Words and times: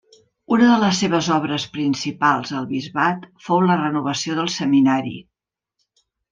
Una 0.55 0.69
de 0.69 0.77
les 0.83 1.01
seves 1.03 1.29
obres 1.35 1.65
principals 1.75 2.55
al 2.61 2.67
bisbat 2.73 3.29
fou 3.51 3.63
la 3.69 3.79
renovació 3.85 4.41
del 4.41 4.53
Seminari. 4.59 5.17